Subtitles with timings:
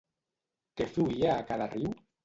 [0.81, 1.99] Què fluïa a cada riu?